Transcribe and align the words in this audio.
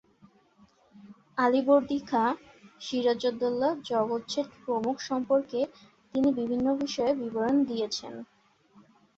আলীবর্দী 1.37 1.99
খাঁ, 2.09 2.29
সিরাজউদ্দৌলা, 2.81 3.69
জগৎ 3.83 4.23
শেঠ 4.29 4.49
প্রমুখ 4.63 4.95
সম্পর্কে 5.09 5.59
তিনি 6.13 6.29
বিভিন্ন 6.39 6.67
বিষয়ে 6.81 7.13
বিবরণ 7.15 7.57
দিয়েছেন। 7.63 8.13